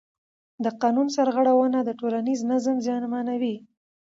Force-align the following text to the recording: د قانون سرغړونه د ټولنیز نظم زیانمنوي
د 0.63 0.65
قانون 0.81 1.07
سرغړونه 1.15 1.79
د 1.83 1.89
ټولنیز 1.99 2.39
نظم 2.51 2.75
زیانمنوي 2.85 3.55